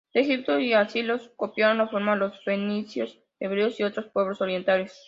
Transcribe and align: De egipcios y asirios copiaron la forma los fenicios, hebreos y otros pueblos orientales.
De 0.15 0.21
egipcios 0.21 0.59
y 0.63 0.73
asirios 0.73 1.29
copiaron 1.35 1.77
la 1.77 1.87
forma 1.87 2.15
los 2.15 2.43
fenicios, 2.43 3.19
hebreos 3.39 3.79
y 3.79 3.83
otros 3.83 4.07
pueblos 4.07 4.41
orientales. 4.41 4.91